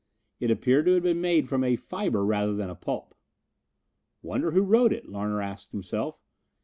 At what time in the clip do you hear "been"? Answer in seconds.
1.03-1.21